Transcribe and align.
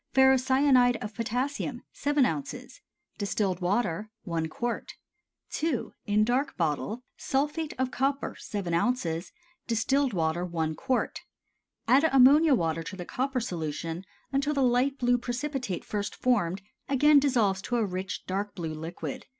_)Ferrocyanide 0.15 0.95
of 0.95 1.13
potassium 1.13 1.83
7 1.93 2.25
oz. 2.25 2.81
Distilled 3.19 3.61
water 3.61 4.09
1 4.23 4.47
qt. 4.47 4.93
II. 5.61 5.89
(In 6.07 6.23
Dark 6.23 6.57
Bottle.) 6.57 7.03
Sulphate 7.17 7.75
of 7.77 7.91
copper 7.91 8.35
7 8.39 8.73
oz. 8.73 9.31
Distilled 9.67 10.13
water 10.13 10.43
1 10.43 10.75
qt. 10.75 11.17
Add 11.87 12.09
ammonia 12.11 12.55
water 12.55 12.81
to 12.81 12.95
the 12.95 13.05
copper 13.05 13.39
solution 13.39 14.03
until 14.31 14.55
the 14.55 14.63
light 14.63 14.97
blue 14.97 15.19
precipitate 15.19 15.85
first 15.85 16.15
formed 16.15 16.63
again 16.89 17.19
dissolves 17.19 17.61
to 17.61 17.75
a 17.75 17.85
rich, 17.85 18.25
dark 18.25 18.55
blue 18.55 18.73
liquid. 18.73 19.27